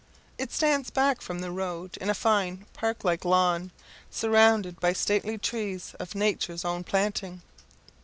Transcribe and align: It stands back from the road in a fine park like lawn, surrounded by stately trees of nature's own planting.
It 0.39 0.51
stands 0.51 0.89
back 0.89 1.21
from 1.21 1.41
the 1.41 1.51
road 1.51 1.95
in 1.97 2.09
a 2.09 2.15
fine 2.15 2.65
park 2.73 3.03
like 3.03 3.23
lawn, 3.23 3.69
surrounded 4.09 4.79
by 4.79 4.93
stately 4.93 5.37
trees 5.37 5.93
of 5.99 6.15
nature's 6.15 6.65
own 6.65 6.83
planting. 6.83 7.43